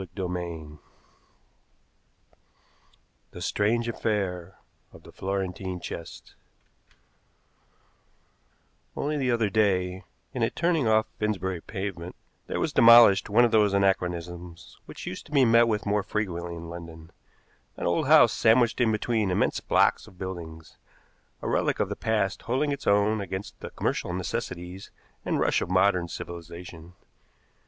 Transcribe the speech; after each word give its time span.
CHAPTER 0.01 0.25
XV 0.25 0.79
THE 3.29 3.39
STRANGE 3.43 3.87
AFFAIR 3.87 4.57
OF 4.93 5.03
THE 5.03 5.11
FLORENTINE 5.11 5.79
CHEST 5.79 6.33
Only 8.95 9.15
the 9.17 9.29
other 9.29 9.51
day, 9.51 10.03
in 10.33 10.41
a 10.41 10.49
turning 10.49 10.87
off 10.87 11.05
Finsbury 11.19 11.61
Pavement, 11.61 12.15
there 12.47 12.59
was 12.59 12.73
demolished 12.73 13.29
one 13.29 13.45
of 13.45 13.51
those 13.51 13.75
anachronisms 13.75 14.79
which 14.87 15.05
used 15.05 15.27
to 15.27 15.31
be 15.31 15.45
met 15.45 15.67
with 15.67 15.85
more 15.85 16.01
frequently 16.01 16.55
in 16.55 16.67
London, 16.67 17.11
an 17.77 17.85
old 17.85 18.07
house 18.07 18.33
sandwiched 18.33 18.81
in 18.81 18.91
between 18.91 19.29
immense 19.29 19.59
blocks 19.59 20.07
of 20.07 20.17
buildings, 20.17 20.77
a 21.43 21.47
relic 21.47 21.79
of 21.79 21.89
the 21.89 21.95
past 21.95 22.41
holding 22.41 22.71
its 22.71 22.87
own 22.87 23.21
against 23.21 23.59
the 23.59 23.69
commercial 23.69 24.11
necessities 24.13 24.89
and 25.23 25.39
rush 25.39 25.61
of 25.61 25.69
modern 25.69 26.07
civilization. 26.07 26.93